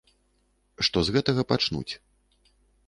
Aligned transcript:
Што 0.89 0.97
з 1.11 1.15
гэтага 1.19 1.41
пачнуць. 1.53 1.89